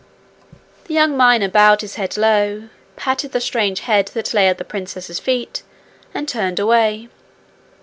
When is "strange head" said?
3.39-4.07